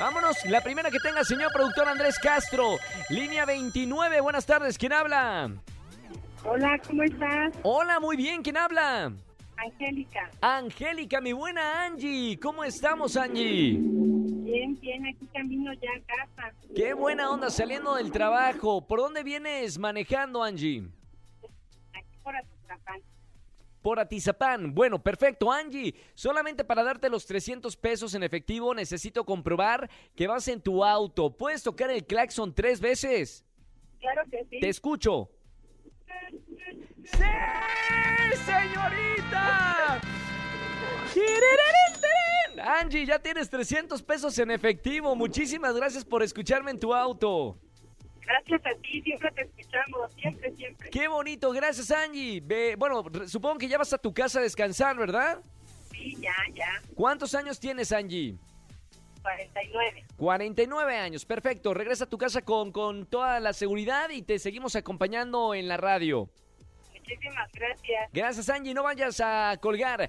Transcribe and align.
Vámonos, 0.00 0.44
la 0.46 0.62
primera 0.62 0.90
que 0.90 0.98
tenga, 0.98 1.22
señor 1.24 1.52
productor 1.52 1.86
Andrés 1.86 2.18
Castro. 2.18 2.76
Línea 3.10 3.44
29, 3.44 4.20
buenas 4.22 4.46
tardes, 4.46 4.78
¿quién 4.78 4.92
habla? 4.94 5.50
Hola, 6.42 6.80
¿cómo 6.86 7.02
estás? 7.02 7.52
Hola, 7.62 8.00
muy 8.00 8.16
bien, 8.16 8.42
¿quién 8.42 8.56
habla? 8.56 9.12
Angélica. 9.58 10.30
Angélica, 10.40 11.20
mi 11.20 11.34
buena 11.34 11.84
Angie. 11.84 12.40
¿Cómo 12.40 12.64
estamos, 12.64 13.14
Angie? 13.16 13.78
Bien, 14.32 14.78
bien, 14.78 15.06
aquí 15.06 15.26
camino 15.26 15.72
ya 15.74 15.88
a 15.90 16.00
casa. 16.06 16.54
Qué 16.74 16.94
buena 16.94 17.30
onda 17.30 17.50
saliendo 17.50 17.96
del 17.96 18.12
trabajo. 18.12 18.86
¿Por 18.86 19.00
dónde 19.00 19.24
vienes 19.24 19.76
manejando, 19.76 20.42
Angie? 20.42 20.88
Aquí 21.92 22.16
por 22.22 22.36
Atizapán. 22.36 23.00
Por 23.82 23.98
Atizapán. 23.98 24.72
Bueno, 24.72 25.02
perfecto, 25.02 25.50
Angie. 25.50 25.94
Solamente 26.14 26.64
para 26.64 26.84
darte 26.84 27.10
los 27.10 27.26
300 27.26 27.76
pesos 27.76 28.14
en 28.14 28.22
efectivo 28.22 28.72
necesito 28.72 29.24
comprobar 29.24 29.90
que 30.14 30.28
vas 30.28 30.46
en 30.46 30.60
tu 30.60 30.84
auto. 30.84 31.36
¿Puedes 31.36 31.64
tocar 31.64 31.90
el 31.90 32.06
claxon 32.06 32.54
tres 32.54 32.80
veces? 32.80 33.44
Claro 33.98 34.22
que 34.30 34.44
sí. 34.48 34.60
Te 34.60 34.68
escucho. 34.68 35.28
¡Sí, 37.04 37.18
señorita! 38.44 40.00
¡Tirirín! 41.12 41.90
Angie, 42.60 43.06
ya 43.06 43.18
tienes 43.18 43.48
300 43.50 44.02
pesos 44.02 44.38
en 44.38 44.50
efectivo. 44.50 45.14
Muchísimas 45.16 45.74
gracias 45.74 46.04
por 46.04 46.22
escucharme 46.22 46.70
en 46.70 46.78
tu 46.80 46.94
auto. 46.94 47.56
Gracias 48.22 48.60
a 48.64 48.80
ti, 48.80 49.02
siempre 49.02 49.30
te 49.32 49.42
escuchamos, 49.42 50.12
siempre, 50.14 50.54
siempre. 50.54 50.90
Qué 50.90 51.08
bonito, 51.08 51.50
gracias 51.50 51.90
Angie. 51.90 52.40
Ve- 52.40 52.76
bueno, 52.78 53.02
supongo 53.26 53.58
que 53.58 53.66
ya 53.68 53.76
vas 53.78 53.92
a 53.92 53.98
tu 53.98 54.14
casa 54.14 54.38
a 54.38 54.42
descansar, 54.42 54.96
¿verdad? 54.96 55.40
Sí, 55.90 56.16
ya, 56.20 56.32
ya. 56.54 56.68
¿Cuántos 56.94 57.34
años 57.34 57.58
tienes, 57.58 57.90
Angie? 57.90 58.36
49. 59.22 60.04
49 60.16 60.96
años, 60.96 61.24
perfecto. 61.26 61.74
Regresa 61.74 62.04
a 62.04 62.08
tu 62.08 62.18
casa 62.18 62.42
con, 62.42 62.70
con 62.72 63.04
toda 63.06 63.40
la 63.40 63.52
seguridad 63.52 64.08
y 64.10 64.22
te 64.22 64.38
seguimos 64.38 64.76
acompañando 64.76 65.52
en 65.54 65.66
la 65.66 65.76
radio. 65.76 66.30
Muchísimas 66.94 67.50
gracias. 67.52 68.10
Gracias, 68.12 68.48
Angie. 68.48 68.72
No 68.74 68.84
vayas 68.84 69.20
a 69.20 69.56
colgar. 69.60 70.08